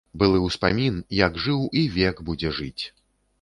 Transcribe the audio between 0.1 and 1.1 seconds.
Былы ўспамін,